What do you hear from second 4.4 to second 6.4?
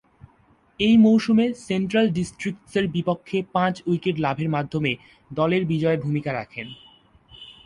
মাধ্যমে দলের বিজয়ে ভূমিকা